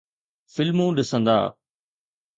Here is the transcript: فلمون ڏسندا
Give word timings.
فلمون 0.53 0.89
ڏسندا 0.99 1.37